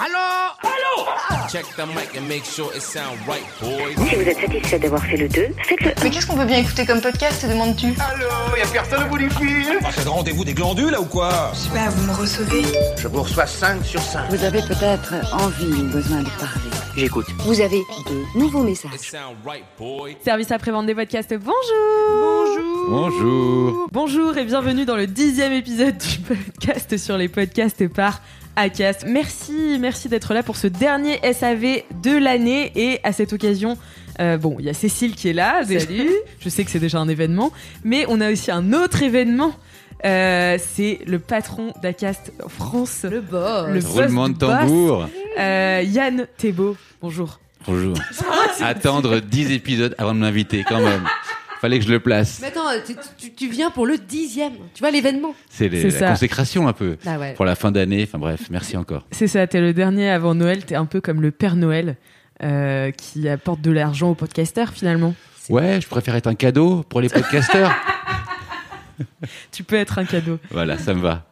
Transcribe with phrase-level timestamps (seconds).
[0.00, 0.54] Allô?
[0.62, 1.48] Allô?
[1.48, 3.96] Check the mic and make sure it sound right, boys.
[4.08, 5.90] Si vous êtes satisfait d'avoir fait le 2, faites-le.
[6.04, 7.86] Mais qu'est-ce qu'on peut bien écouter comme podcast, demandes-tu?
[7.98, 11.50] Allô Y'a personne au bout du fil C'est le rendez-vous des glandules là ou quoi?
[11.52, 12.62] Je sais pas, vous me recevez?
[12.96, 14.30] Je vous reçois 5 sur 5.
[14.30, 16.70] Vous avez peut-être envie ou besoin de parler.
[16.96, 17.26] J'écoute.
[17.40, 18.94] Vous avez de nouveaux messages.
[18.94, 20.16] It sound right, boy.
[20.24, 23.88] Service après-vente des podcasts, bonjour Bonjour.
[23.92, 28.20] Bonjour et bienvenue dans le dixième épisode du podcast sur les podcasts par
[28.58, 29.04] Acast.
[29.06, 33.78] Merci, merci d'être là pour ce dernier SAV de l'année et à cette occasion,
[34.20, 35.62] euh, bon, il y a Cécile qui est là.
[35.64, 36.10] Salut.
[36.40, 37.52] Je sais que c'est déjà un événement,
[37.84, 39.52] mais on a aussi un autre événement.
[40.04, 45.08] Euh, c'est le patron d'Acast France, le boss, le Roulement de tambour.
[45.38, 46.76] euh, Yann Thébault.
[47.00, 47.38] Bonjour.
[47.64, 47.96] Bonjour.
[48.60, 51.04] Attendre 10 épisodes avant de m'inviter quand même.
[51.60, 52.38] Fallait que je le place.
[52.40, 54.52] Mais attends, tu, tu- tu viens pour le dixième.
[54.74, 56.08] Tu vois l'événement C'est la ça.
[56.10, 56.96] consécration un peu.
[57.06, 57.34] Ah ouais.
[57.34, 58.04] Pour la fin d'année.
[58.06, 59.06] Enfin bref, merci encore.
[59.10, 61.96] C'est ça, t'es le dernier avant Noël, t'es un peu comme le Père Noël
[62.44, 65.14] euh, qui apporte de l'argent aux podcasteurs finalement.
[65.48, 67.72] Ouais, je préfère être un cadeau pour les podcasteurs.
[69.52, 70.38] Tu peux être un cadeau.
[70.50, 71.24] voilà, ça me va.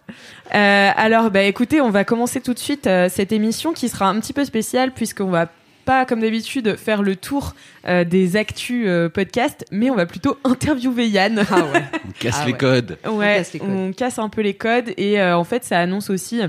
[0.54, 4.08] Euh, alors, bah écoutez, on va commencer tout de suite euh, cette émission qui sera
[4.08, 5.50] un petit peu spéciale puisqu'on va
[5.86, 7.54] pas, comme d'habitude, faire le tour
[7.88, 11.42] euh, des actus euh, podcast, mais on va plutôt interviewer Yann.
[11.50, 11.82] Ah ouais.
[12.06, 12.58] On casse Ah les ouais.
[12.58, 12.98] codes.
[13.08, 13.70] Ouais, casse les codes.
[13.70, 16.42] on casse un peu les codes et euh, en fait, ça annonce aussi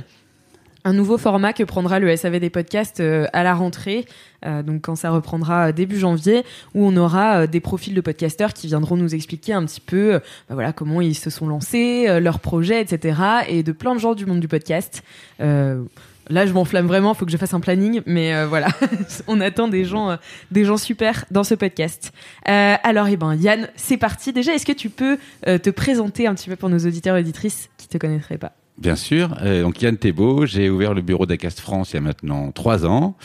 [0.84, 4.06] un nouveau format que prendra le SAV des podcasts euh, à la rentrée,
[4.46, 6.44] euh, donc quand ça reprendra début janvier,
[6.74, 10.14] où on aura euh, des profils de podcasteurs qui viendront nous expliquer un petit peu,
[10.14, 13.20] euh, bah voilà, comment ils se sont lancés, euh, leurs projets, etc.,
[13.50, 15.04] et de plein de gens du monde du podcast.
[15.42, 15.84] Euh,
[16.30, 17.14] Là, je m'enflamme vraiment.
[17.14, 18.68] Faut que je fasse un planning, mais euh, voilà,
[19.28, 20.16] on attend des gens, euh,
[20.52, 22.12] des gens super dans ce podcast.
[22.48, 24.34] Euh, alors, eh ben, Yann, c'est parti.
[24.34, 27.70] Déjà, est-ce que tu peux te présenter un petit peu pour nos auditeurs et auditrices
[27.78, 28.54] qui te connaîtraient pas?
[28.78, 29.36] Bien sûr.
[29.62, 33.18] Donc Yann Thébault, j'ai ouvert le bureau d'Acast France il y a maintenant trois ans.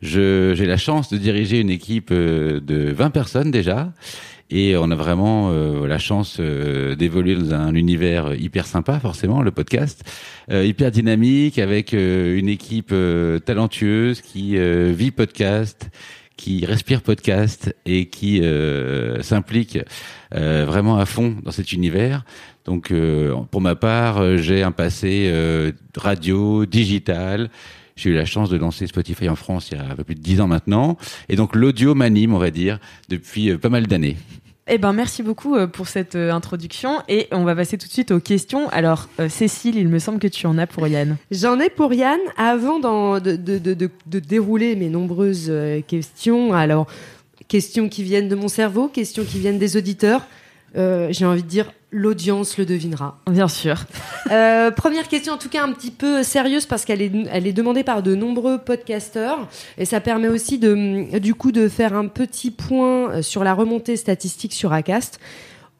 [0.00, 3.92] J'ai la chance de diriger une équipe de 20 personnes déjà.
[4.50, 9.42] Et on a vraiment euh, la chance euh, d'évoluer dans un univers hyper sympa, forcément,
[9.42, 10.04] le podcast,
[10.52, 15.90] euh, hyper dynamique, avec euh, une équipe euh, talentueuse qui euh, vit podcast,
[16.36, 18.42] qui respire podcast et qui
[19.22, 19.78] s'implique
[20.30, 22.26] vraiment à fond dans cet univers.
[22.66, 22.92] Donc,
[23.50, 25.32] pour ma part, j'ai un passé
[25.96, 27.48] radio, digital.
[27.96, 30.14] J'ai eu la chance de lancer Spotify en France il y a un peu plus
[30.14, 30.98] de dix ans maintenant.
[31.30, 34.16] Et donc, l'audio m'anime, on va dire, depuis euh, pas mal d'années.
[34.68, 37.92] Eh ben, merci beaucoup euh, pour cette euh, introduction et on va passer tout de
[37.92, 38.68] suite aux questions.
[38.68, 41.16] Alors, Cécile, il me semble que tu en as pour Yann.
[41.30, 42.18] J'en ai pour Yann.
[42.36, 45.50] Avant de, de, de, de- de dérouler mes nombreuses
[45.86, 46.86] questions, alors,
[47.48, 50.26] questions qui viennent de mon cerveau, questions qui viennent des auditeurs,
[50.76, 53.18] euh, j'ai envie de dire l'audience le devinera.
[53.30, 53.84] Bien sûr.
[54.30, 57.52] Euh, première question, en tout cas un petit peu sérieuse parce qu'elle est, elle est
[57.52, 59.48] demandée par de nombreux podcasteurs
[59.78, 63.54] et ça permet aussi de, du coup de faire un petit point euh, sur la
[63.54, 65.20] remontée statistique sur Acast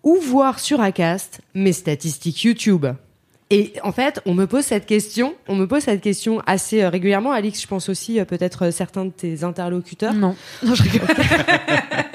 [0.02, 2.86] ou voir sur Acast mes statistiques YouTube.
[3.50, 7.30] Et en fait, on me pose cette question, on me pose cette question assez régulièrement.
[7.30, 10.14] Alix, je pense aussi peut-être certains de tes interlocuteurs.
[10.14, 10.34] Non.
[10.64, 11.06] Non, je rigole.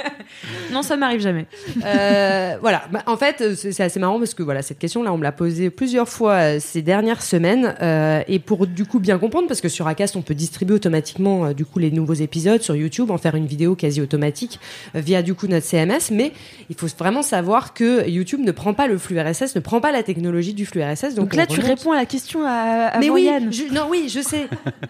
[0.82, 1.46] non, ça m'arrive jamais.
[1.86, 2.84] Euh, voilà.
[2.92, 5.32] Bah, en fait, euh, c'est assez marrant parce que voilà, cette question-là, on me l'a
[5.32, 7.76] posée plusieurs fois euh, ces dernières semaines.
[7.82, 11.46] euh, et pour du coup bien comprendre, parce que sur Acast, on peut distribuer automatiquement
[11.46, 14.60] euh, du coup les nouveaux épisodes sur YouTube, en faire une vidéo quasi automatique
[14.96, 16.12] euh, via du coup notre CMS.
[16.12, 16.32] Mais
[16.70, 19.92] il faut vraiment savoir que YouTube ne prend pas le flux RSS, ne prend pas
[19.92, 21.16] la technologie du flux RSS.
[21.16, 23.52] Donc, Donc, là, tu remonte- réponds à la question à, à Mais oui, Yann.
[23.52, 24.48] je- non, oui, je sais.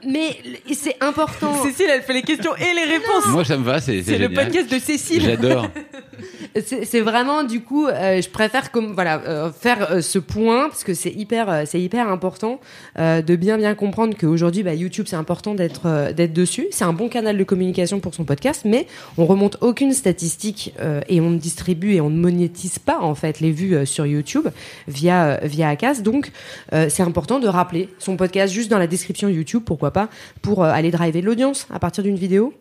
[0.07, 0.37] mais
[0.73, 1.53] c'est important.
[1.63, 3.27] Cécile, elle fait les questions et les réponses.
[3.27, 5.21] Moi, ça me va, c'est le podcast de Cécile.
[5.23, 5.67] J'adore.
[6.83, 10.83] C'est vraiment du coup, euh, je préfère comme voilà euh, faire euh, ce point parce
[10.83, 12.59] que c'est hyper, c'est hyper important
[12.97, 16.67] de bien bien comprendre qu'aujourd'hui, bah, YouTube, c'est important d'être d'être dessus.
[16.71, 18.87] C'est un bon canal de communication pour son podcast, mais
[19.17, 20.73] on remonte aucune statistique
[21.07, 24.47] et on ne distribue et on ne monétise pas en fait les vues sur YouTube
[24.87, 25.75] via via.
[26.03, 26.31] Donc,
[26.71, 30.09] c'est important de rappeler son podcast juste dans la description YouTube, pourquoi pas,
[30.41, 32.53] pour aller driver l'audience à partir d'une vidéo.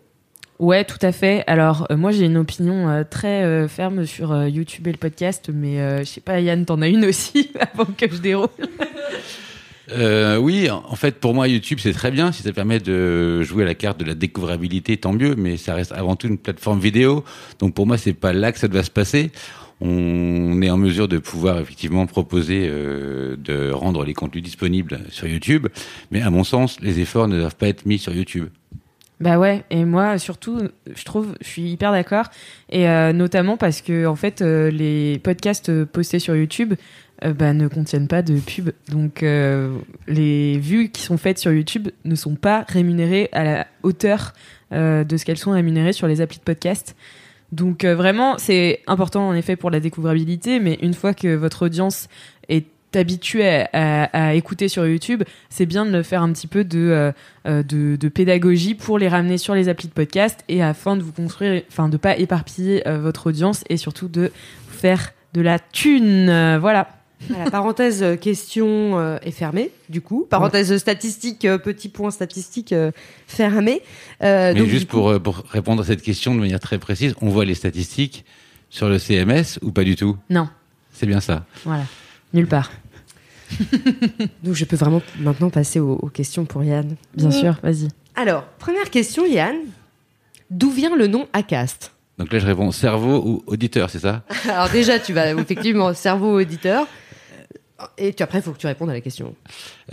[0.60, 1.42] Ouais, tout à fait.
[1.46, 5.48] Alors, euh, moi, j'ai une opinion euh, très euh, ferme sur YouTube et le podcast,
[5.52, 8.48] mais je sais pas, Yann, t'en as une aussi avant que je déroule?
[10.38, 12.30] Oui, en fait, pour moi, YouTube, c'est très bien.
[12.30, 15.34] Si ça permet de jouer à la carte de la découvrabilité, tant mieux.
[15.34, 17.24] Mais ça reste avant tout une plateforme vidéo.
[17.58, 19.32] Donc, pour moi, c'est pas là que ça doit se passer.
[19.80, 25.68] On est en mesure de pouvoir effectivement proposer de rendre les contenus disponibles sur YouTube.
[26.10, 28.48] Mais à mon sens, les efforts ne doivent pas être mis sur YouTube.
[29.20, 30.58] Bah ouais, et moi surtout,
[30.94, 32.24] je trouve, je suis hyper d'accord,
[32.70, 36.72] et euh, notamment parce que en fait, euh, les podcasts euh, postés sur YouTube
[37.22, 42.14] bah, ne contiennent pas de pub, donc les vues qui sont faites sur YouTube ne
[42.14, 44.32] sont pas rémunérées à la hauteur
[44.72, 46.96] de ce qu'elles sont rémunérées sur les applis de podcast.
[47.52, 52.08] Donc vraiment, c'est important en effet pour la découvrabilité, mais une fois que votre audience
[52.92, 56.64] est habituée à, à- à écouter sur YouTube, c'est bien de faire un petit peu
[56.64, 57.12] de, euh,
[57.46, 61.02] euh, de, de pédagogie pour les ramener sur les applis de podcast et afin de
[61.02, 64.30] vous construire, enfin de pas éparpiller euh, votre audience et surtout de
[64.68, 66.28] faire de la thune.
[66.28, 66.88] Euh, voilà.
[67.28, 70.26] Voilà, parenthèse question est fermée, du coup.
[70.30, 72.74] Parenthèse statistique, petit point statistique
[73.26, 73.82] fermé.
[74.22, 76.78] Euh, Mais donc, juste du coup- pour, pour répondre à cette question de manière très
[76.78, 78.24] précise, on voit les statistiques
[78.70, 80.16] sur le CMS ou pas du tout?
[80.30, 80.48] Non,
[80.94, 81.44] C'est bien ça.
[81.66, 81.82] voilà.
[82.32, 82.70] Nulle part.
[84.44, 86.96] Donc je peux vraiment maintenant passer aux, aux questions pour Yann.
[87.14, 87.88] Bien sûr, vas-y.
[88.14, 89.56] Alors, première question, Yann.
[90.50, 91.92] D'où vient le nom Acast?
[92.18, 94.24] Donc là, je réponds cerveau ou auditeur, c'est ça?
[94.48, 96.86] Alors déjà, tu vas effectivement cerveau auditeur.
[97.96, 99.34] Et tu, après, il faut que tu répondes à la question.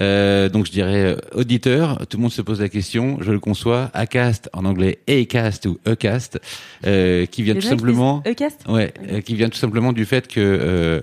[0.01, 3.39] Euh, donc je dirais euh, auditeur, tout le monde se pose la question, je le
[3.39, 6.37] conçois, Acast en anglais Acast ou Ecast,
[6.85, 10.27] euh, qui vient Les tout simplement, Ecast ouais, euh, qui vient tout simplement du fait
[10.27, 11.01] que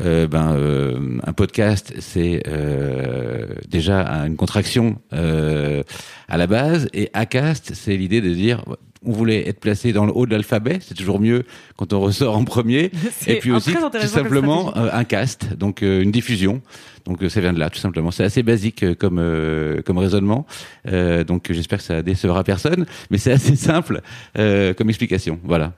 [0.00, 5.82] euh, ben euh, un podcast c'est euh, déjà une contraction euh,
[6.28, 8.64] à la base et Acast c'est l'idée de dire
[9.06, 11.44] on voulait être placé dans le haut de l'alphabet, c'est toujours mieux
[11.76, 12.90] quand on ressort en premier.
[13.26, 16.62] Et puis aussi, tout simplement, euh, un cast, donc une diffusion.
[17.04, 18.10] Donc ça vient de là, tout simplement.
[18.10, 20.46] C'est assez basique comme euh, comme raisonnement.
[20.88, 24.00] Euh, donc j'espère que ça décevra personne, mais c'est assez simple
[24.38, 25.38] euh, comme explication.
[25.44, 25.74] Voilà.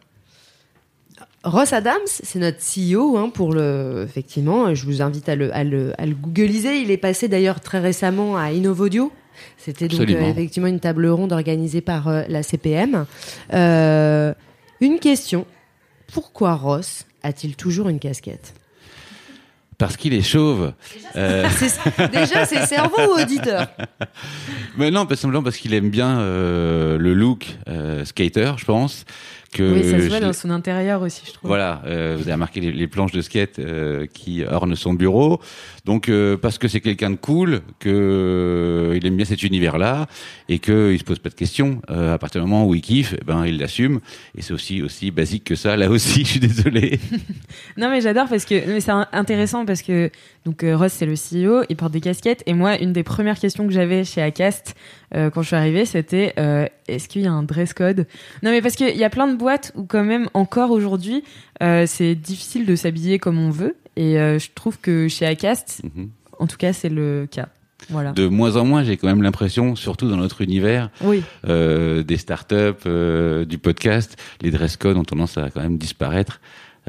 [1.47, 4.03] Ross Adams, c'est notre CEO hein, pour le.
[4.05, 6.81] Effectivement, je vous invite à le, à le, à le googliser.
[6.81, 9.13] Il est passé d'ailleurs très récemment à Innovodio.
[9.57, 13.07] C'était donc euh, effectivement une table ronde organisée par euh, la CPM.
[13.53, 14.35] Euh,
[14.81, 15.47] une question
[16.13, 18.55] pourquoi Ross a-t-il toujours une casquette?
[19.79, 20.73] Parce qu'il est chauve.
[21.13, 23.67] C'est- Déjà, c'est cerveau ou auditeur
[24.79, 27.57] mais non, pas simplement parce qu'il aime bien le look
[28.05, 29.05] skater, je pense.
[29.53, 31.49] Que Oui, ça se voit dans son intérieur aussi, je trouve.
[31.49, 35.41] Voilà, euh, vous avez remarqué les, les planches de skate euh, qui ornent son bureau.
[35.85, 40.07] Donc euh, parce que c'est quelqu'un de cool, que il aime bien cet univers-là
[40.49, 41.81] et que il se pose pas de questions.
[41.89, 44.01] À partir du moment où il kiffe, eh ben il l'assume.
[44.37, 45.77] Et c'est aussi aussi basique que ça.
[45.77, 46.99] Là aussi, je suis désolé.
[47.77, 50.11] Non mais j'adore parce que c'est intéressant parce que
[50.45, 53.67] donc Ross c'est le CEO, il porte des casquettes et moi une des premières questions
[53.67, 54.75] que j'avais chez Acast
[55.15, 58.07] euh, quand je suis arrivée c'était euh, est-ce qu'il y a un dress code?
[58.43, 61.23] Non mais parce qu'il y a plein de boîtes où quand même encore aujourd'hui
[61.63, 66.11] euh, c'est difficile de s'habiller comme on veut et je trouve que chez Acast Mhm.
[66.39, 67.49] en tout cas c'est le cas.
[67.91, 68.13] Voilà.
[68.13, 71.23] De moins en moins, j'ai quand même l'impression, surtout dans notre univers, Oui.
[71.47, 72.57] euh, des startups,
[72.87, 76.41] euh, du podcast, les dress codes ont tendance à quand même disparaître.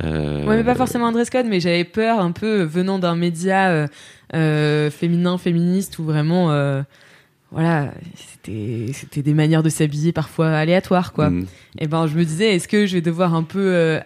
[0.04, 3.16] Euh, Ouais, mais pas forcément un dress code, mais j'avais peur un peu venant d'un
[3.16, 3.88] média
[4.32, 6.50] féminin, féministe, où vraiment,
[7.52, 11.30] voilà, c'était c'était des manières de s'habiller parfois aléatoires, quoi.
[11.30, 11.46] mm.
[11.80, 14.00] Et ben, je me disais, est-ce que je vais devoir un peu, euh,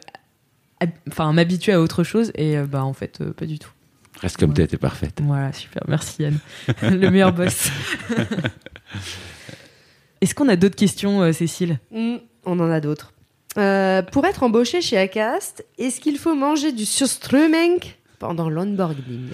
[1.10, 2.32] enfin, m'habituer à autre chose?
[2.36, 3.72] Et euh, bah, en fait, euh, pas du tout.
[4.20, 4.56] Reste comme Ouais.
[4.58, 5.20] t'es, t'es parfaite.
[5.24, 6.38] Voilà, super, merci Yann,
[6.84, 7.70] le meilleur boss.
[10.22, 11.80] Est-ce qu'on a d'autres questions, euh, Cécile?
[11.92, 13.14] Hmm, On en a d'autres.
[13.58, 17.80] Euh, pour être embauché chez Acast, est-ce qu'il faut manger du surströmming
[18.20, 19.30] pendant l'onboarding?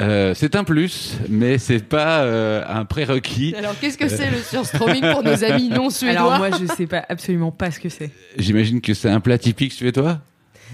[0.00, 3.54] Euh, c'est un plus, mais c'est pas euh, un prérequis.
[3.56, 6.86] Alors, qu'est-ce que c'est le surströmming pour nos amis non suédois Alors moi, je sais
[6.86, 8.10] pas absolument pas ce que c'est.
[8.36, 10.20] J'imagine que c'est un plat typique suédois.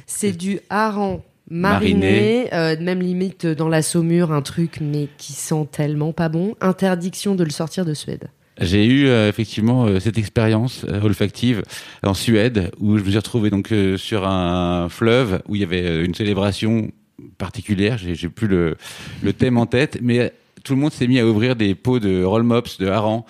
[0.06, 5.68] C'est du hareng mariné, euh, même limite dans la saumure, un truc mais qui sent
[5.70, 6.54] tellement pas bon.
[6.60, 8.28] Interdiction de le sortir de Suède.
[8.60, 11.62] J'ai eu euh, effectivement euh, cette expérience euh, olfactive
[12.02, 15.64] en Suède où je me suis retrouvé donc euh, sur un fleuve où il y
[15.64, 16.90] avait euh, une célébration
[17.38, 17.98] particulière.
[17.98, 18.76] J'ai plus le,
[19.22, 20.32] le thème en tête, mais
[20.64, 23.24] tout le monde s'est mis à ouvrir des pots de roll mops de hareng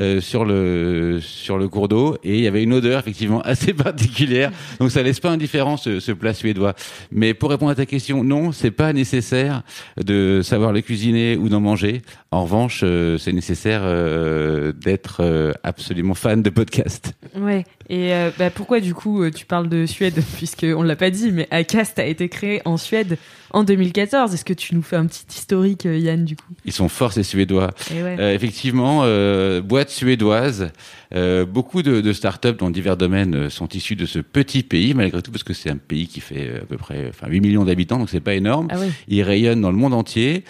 [0.00, 3.72] euh, sur le sur le cours d'eau et il y avait une odeur effectivement assez
[3.72, 4.50] particulière.
[4.80, 6.74] Donc ça laisse pas indifférent ce, ce plat suédois.
[7.12, 9.62] Mais pour répondre à ta question, non, c'est pas nécessaire
[9.96, 12.02] de savoir le cuisiner ou d'en manger.
[12.34, 17.12] En revanche, euh, c'est nécessaire euh, d'être euh, absolument fan de podcast.
[17.36, 17.64] Ouais.
[17.88, 20.22] Et euh, bah, pourquoi du coup euh, tu parles de Suède?
[20.36, 23.18] Puisque on l'a pas dit, mais Acast a été créé en Suède
[23.50, 24.34] en 2014.
[24.34, 26.52] Est-ce que tu nous fais un petit historique, euh, Yann, du coup?
[26.64, 27.70] Ils sont forts ces Suédois.
[27.90, 28.16] Ouais.
[28.18, 30.70] Euh, effectivement, euh, boîte suédoise.
[31.14, 35.22] Euh, beaucoup de, de startups dans divers domaines sont issus de ce petit pays, malgré
[35.22, 37.98] tout, parce que c'est un pays qui fait à peu près enfin, 8 millions d'habitants,
[37.98, 38.68] donc c'est pas énorme.
[38.70, 38.88] Ah oui.
[39.08, 40.44] Il rayonne dans le monde entier.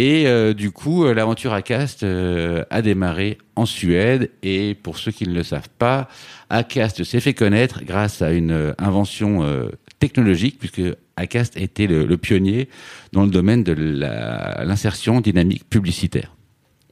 [0.00, 4.30] Et euh, du coup, euh, l'aventure Acast euh, a démarré en Suède.
[4.44, 6.08] Et pour ceux qui ne le savent pas,
[6.50, 9.44] Acast s'est fait connaître grâce à une invention
[9.98, 10.82] technologique, puisque
[11.16, 12.68] Acast été le, le pionnier
[13.12, 16.36] dans le domaine de l'insertion dynamique publicitaire.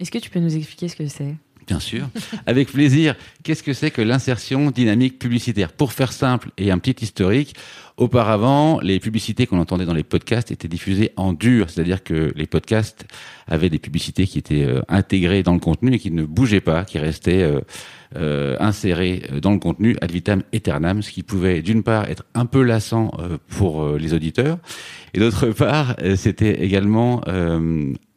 [0.01, 1.37] Est-ce que tu peux nous expliquer ce que c'est?
[1.67, 2.09] Bien sûr,
[2.47, 3.17] avec plaisir.
[3.43, 5.73] Qu'est-ce que c'est que l'insertion dynamique publicitaire?
[5.73, 7.57] Pour faire simple et un petit historique,
[7.97, 12.47] auparavant, les publicités qu'on entendait dans les podcasts étaient diffusées en dur, c'est-à-dire que les
[12.47, 13.07] podcasts
[13.49, 16.85] avaient des publicités qui étaient euh, intégrées dans le contenu et qui ne bougeaient pas,
[16.85, 17.61] qui restaient euh,
[18.15, 22.25] euh, insérées euh, dans le contenu ad vitam aeternam, ce qui pouvait d'une part être
[22.35, 23.11] un peu lassant
[23.49, 24.59] pour les auditeurs,
[25.15, 27.23] et d'autre part, c'était également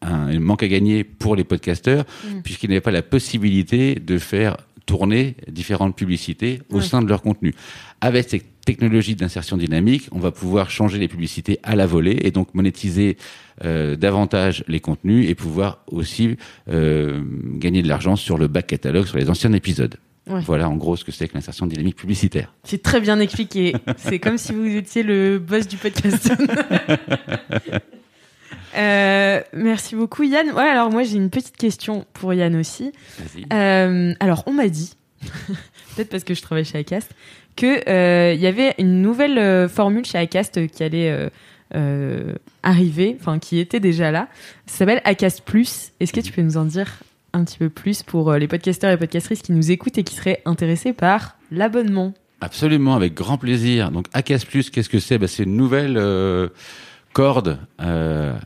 [0.01, 2.05] un, manque à gagner pour les podcasteurs,
[2.43, 6.83] puisqu'ils n'avaient pas la possibilité de faire tourner différentes publicités au Ouais.
[6.83, 7.53] sein de leur contenu.
[8.01, 12.31] Avec cette technologie d'insertion dynamique, on va pouvoir changer les publicités à la volée et
[12.31, 13.17] donc monétiser
[13.65, 16.37] euh, davantage les contenus et pouvoir aussi
[16.69, 17.21] euh,
[17.55, 19.95] gagner de l'argent sur le back catalogue, sur les anciens épisodes.
[20.27, 20.41] Ouais.
[20.45, 22.53] Voilà en gros ce que c'est que l'insertion dynamique publicitaire.
[22.63, 23.73] C'est très bien expliqué.
[23.97, 26.31] C'est comme si vous étiez le boss du podcast.
[28.77, 30.51] Euh, merci beaucoup Yann.
[30.51, 32.91] Ouais, alors moi j'ai une petite question pour Yann aussi.
[33.51, 34.93] Euh, alors on m'a dit,
[35.95, 37.11] peut-être parce que je travaille chez Acast,
[37.55, 41.29] que euh, y avait une nouvelle euh, formule chez Acast qui allait
[42.63, 44.27] arriver, enfin qui était déjà là.
[44.65, 45.91] Ça s'appelle Acast Plus.
[45.99, 46.99] Est-ce que tu peux nous en dire
[47.33, 50.41] un petit peu plus pour les podcasteurs et podcastrices qui nous écoutent et qui seraient
[50.45, 52.13] intéressés par l'abonnement?
[52.41, 53.91] Absolument, avec grand plaisir.
[53.91, 55.17] Donc ACAS Plus, qu'est-ce que c'est?
[55.17, 55.97] Ben, C'est une nouvelle
[57.13, 58.37] corde euh,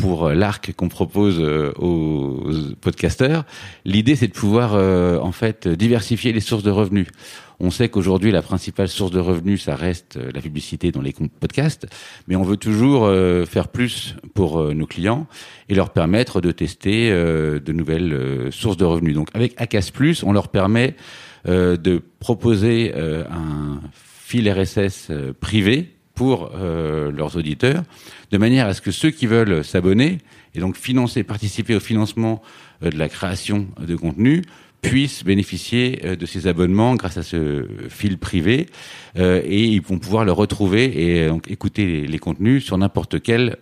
[0.00, 2.46] pour l'arc qu'on propose euh, aux
[2.80, 3.44] podcasteurs.
[3.84, 7.06] L'idée, c'est de pouvoir euh, en fait diversifier les sources de revenus.
[7.62, 11.14] On sait qu'aujourd'hui, la principale source de revenus, ça reste euh, la publicité dans les
[11.38, 11.86] podcasts,
[12.28, 15.26] mais on veut toujours euh, faire plus pour nos clients
[15.68, 19.14] et leur permettre de tester de nouvelles sources de revenus.
[19.14, 20.96] Donc avec ACAS Plus, on leur permet
[21.46, 25.10] de proposer un fil RSS
[25.40, 27.82] privé pour euh, leurs auditeurs,
[28.30, 30.18] de manière à ce que ceux qui veulent s'abonner
[30.54, 32.42] et donc financer, participer au financement
[32.82, 34.42] euh, de la création de contenu
[34.82, 38.66] puissent bénéficier euh, de ces abonnements grâce à ce fil privé
[39.16, 43.56] et ils vont pouvoir le retrouver et donc écouter les, contenus sur n'importe quelle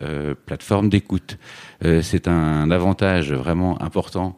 [0.46, 1.38] plateforme d'écoute.
[2.02, 4.36] C'est un avantage vraiment important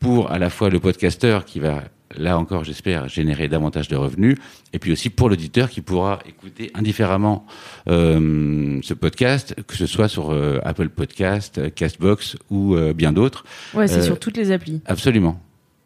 [0.00, 1.84] pour à la fois le podcasteur qui va
[2.16, 4.36] là encore j'espère générer davantage de revenus
[4.72, 7.46] et puis aussi pour l'auditeur qui pourra écouter indifféremment
[7.88, 13.44] euh, ce podcast que ce soit sur euh, Apple Podcast, Castbox ou euh, bien d'autres.
[13.74, 14.80] Ouais, c'est sur toutes les applis.
[14.86, 15.40] Absolument.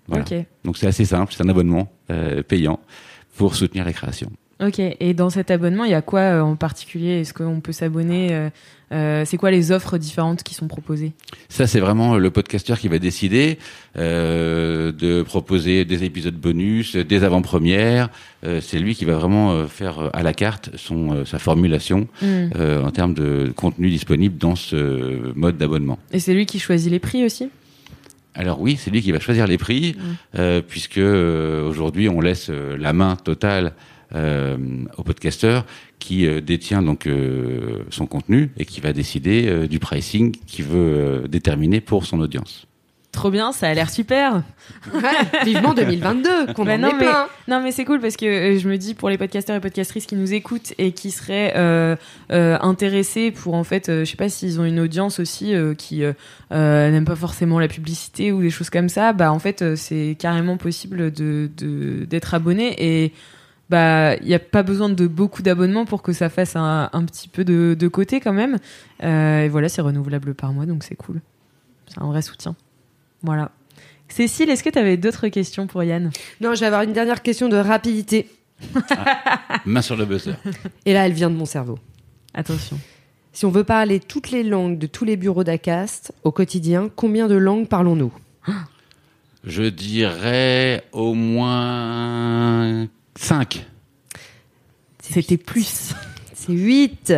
[0.06, 0.24] Voilà.
[0.64, 1.90] Donc c'est assez simple, c'est un abonnement
[2.48, 2.80] payant
[3.36, 4.30] pour soutenir la création.
[4.60, 4.78] Ok.
[4.78, 7.20] Et dans cet abonnement, il y a quoi euh, en particulier?
[7.20, 8.50] Est-ce qu'on peut s'abonner euh,
[8.92, 11.12] euh, C'est quoi les offres différentes qui sont proposées?
[11.48, 13.58] Ça, c'est vraiment le podcasteur qui va décider
[13.96, 18.10] de proposer des épisodes bonus, des avant-premières.
[18.60, 22.48] C'est lui qui va vraiment faire à la carte son sa formulation Hmm.
[22.84, 25.98] en termes de contenu disponible dans ce mode d'abonnement.
[26.12, 27.50] Et c'est lui qui choisit les prix aussi?
[28.34, 29.96] Alors oui, c'est lui qui va choisir les prix,
[30.36, 33.74] euh, puisque aujourd'hui on laisse la main totale
[34.14, 35.64] au podcasteur
[35.98, 40.64] qui euh, détient donc euh, son contenu et qui va décider euh, du pricing qu'il
[40.66, 40.78] veut
[41.24, 42.66] euh, déterminer pour son audience.
[43.12, 44.42] Trop bien, ça a l'air super.
[44.92, 45.00] Ouais,
[45.44, 47.26] vivement 2022, qu'on Bah en non, mais- plein.
[47.46, 50.06] Non, mais c'est cool parce que euh, je me dis pour les podcasteurs et podcastrices
[50.06, 51.94] qui nous écoutent et qui seraient euh,
[52.32, 55.74] euh, intéressés pour en fait, euh, je sais pas s'ils ont une audience aussi euh,
[55.74, 56.12] qui euh,
[56.50, 59.76] euh, n'aime pas forcément la publicité ou des choses comme ça, bah en fait euh,
[59.76, 63.12] c'est carrément possible de de- d'être abonné et
[63.74, 67.04] bah il y a pas besoin de beaucoup d'abonnements pour que ça fasse un, un
[67.04, 68.58] petit peu de, de côté quand même.
[69.02, 71.20] Euh, et voilà, c'est renouvelable par mois donc c'est cool.
[71.88, 72.54] C'est un vrai soutien.
[73.22, 73.50] Voilà.
[74.08, 76.10] Cécile, est-ce que tu avais d'autres questions pour Yann?
[76.40, 78.28] Non, je vais avoir une dernière question de rapidité.
[79.66, 80.36] Main sur le buzzer.
[80.86, 81.78] Et là, elle vient de mon cerveau.
[82.32, 82.78] Attention.
[83.32, 87.26] Si on veut parler toutes les langues de tous les bureaux d'Acast au quotidien, combien
[87.26, 88.12] de langues parlons-nous?
[89.42, 93.64] Je dirais au moins 5.
[95.02, 95.94] C'était plus.
[96.34, 97.14] C'est 8.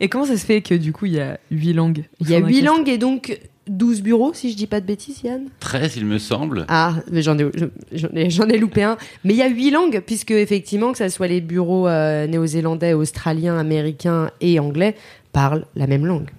[0.00, 2.34] Et comment ça se fait que du coup il y a 8 langues Il y
[2.34, 5.22] a Sur 8 Acast langues et donc 12 bureaux, si je dis pas de bêtises,
[5.22, 5.46] Yann?
[5.60, 6.64] 13, il me semble.
[6.68, 7.46] Ah, mais j'en ai,
[7.92, 8.96] j'en ai, j'en ai loupé un.
[9.22, 12.94] Mais il y a 8 langues, puisque effectivement, que ce soit les bureaux euh, néo-zélandais,
[12.94, 14.96] australiens, américains et anglais,
[15.32, 16.30] parlent la même langue.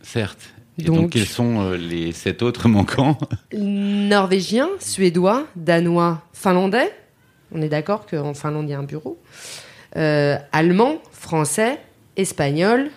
[0.00, 0.54] Certes.
[0.78, 3.18] Et Donc- donc, quels sont euh, les sept autres manquants?
[3.52, 6.90] Norvégien, suédois, danois, finlandais.
[7.52, 9.18] On est d'accord qu'en Finlande, il y a un bureau.
[9.96, 11.78] Euh, allemand, français,
[12.16, 12.90] espagnol.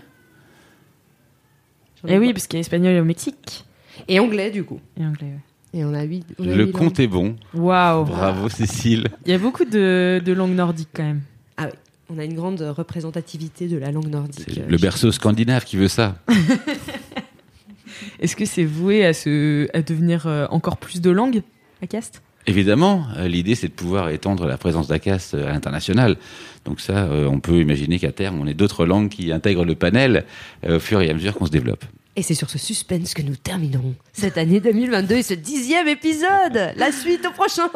[2.07, 3.65] Ai Eh oui, parce qu'il y a espagnol au Mexique.
[4.07, 4.79] Et anglais, du coup.
[4.99, 5.79] Et anglais, ouais.
[5.79, 6.35] Et on a 8.
[6.39, 7.35] Le compte est bon.
[7.53, 9.09] Waouh Bravo, Cécile.
[9.25, 11.21] Il y a beaucoup de, de langues nordiques quand même.
[11.57, 11.77] Ah oui.
[12.09, 14.45] On a une grande représentativité de la langue nordique.
[14.47, 16.15] C'est Euh, le berceau scandinave qui veut ça.
[18.19, 21.41] Est-ce que c'est voué à, se, à devenir euh, encore plus de langues,
[21.81, 26.17] Acast Évidemment, euh, l'idée c'est de pouvoir étendre la présence d'ACAS euh, à l'international.
[26.63, 29.75] Donc ça, euh, on peut imaginer qu'à terme, on ait d'autres langues qui intègrent le
[29.75, 30.25] panel
[30.67, 31.85] au fur et à mesure qu'on se développe.
[32.17, 36.71] Et c'est sur ce suspense que nous terminerons cette année 2022 et ce dixième épisode.
[36.77, 37.67] La suite au prochain.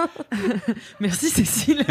[1.01, 1.85] Merci Cécile.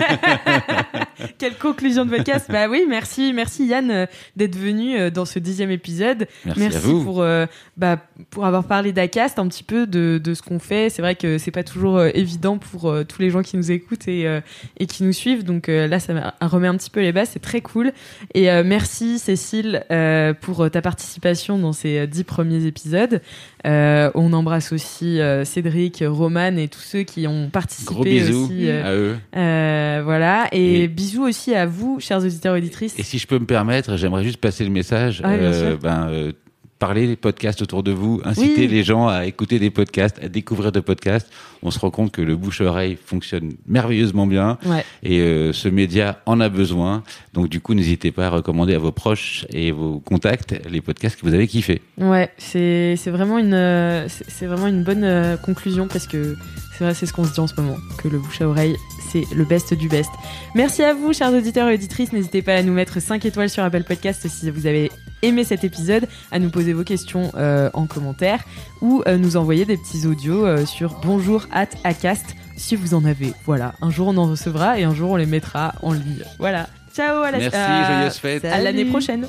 [1.38, 2.46] Quelle conclusion de podcast.
[2.48, 6.26] Bah oui, merci, merci Yann euh, d'être venu euh, dans ce dixième épisode.
[6.46, 7.04] Merci, à vous.
[7.04, 7.44] pour euh,
[7.76, 8.00] bah,
[8.30, 10.88] pour avoir parlé d'Acast un petit peu de, de ce qu'on fait.
[10.88, 14.08] C'est vrai que c'est pas toujours évident pour euh, tous les gens qui nous écoutent
[14.08, 14.40] et euh,
[14.78, 15.44] et qui nous suivent.
[15.44, 17.30] Donc euh, là, ça remet un petit peu les bases.
[17.32, 17.92] C'est très cool.
[18.34, 23.20] Et euh, merci Cécile euh, pour ta participation dans ces dix premiers épisodes.
[23.66, 28.44] Euh, on embrasse aussi euh, Cédric, Roman et tous ceux qui ont participé Gros bisous
[28.44, 28.68] aussi.
[28.68, 30.02] euh, à eux.
[30.04, 32.98] voilà, et, Et- bisous aussi à vous, chers auditeurs et auditrices.
[32.98, 35.20] Et si je peux me permettre, j'aimerais juste passer le message.
[35.24, 35.36] Ah,
[35.80, 36.32] ben,
[36.78, 38.68] parlez des podcasts autour de vous, incitez Oui.
[38.68, 41.28] les gens à écouter des podcasts, à découvrir des podcasts.
[41.62, 44.84] On se rend compte que le bouche-oreille fonctionne merveilleusement bien Ouais.
[45.02, 47.02] et euh, ce média en a besoin.
[47.34, 51.16] Donc du coup, n'hésitez pas à recommander à vos proches et vos contacts les podcasts
[51.20, 51.82] que vous avez kiffés.
[51.98, 56.36] Ouais, c'est vraiment une euh, c'est vraiment une bonne euh, conclusion parce que
[56.76, 58.76] c'est vrai c'est ce qu'on se dit en ce moment que le bouche à oreille
[59.10, 60.10] c'est le best du best.
[60.54, 63.64] Merci à vous chers auditeurs et auditrices, n'hésitez pas à nous mettre 5 étoiles sur
[63.64, 64.90] Apple Podcast si vous avez
[65.22, 68.44] aimé cet épisode, à nous poser vos questions euh, en commentaire
[68.80, 72.24] ou euh, nous envoyer des petits audios euh, sur bonjour at acast
[72.56, 73.32] si vous en avez.
[73.46, 76.24] Voilà, un jour on en recevra et un jour on les mettra en ligne.
[76.38, 76.68] Voilà.
[76.94, 78.44] Ciao à la Merci, à- joyeuses fêtes.
[78.44, 79.28] à l'année prochaine.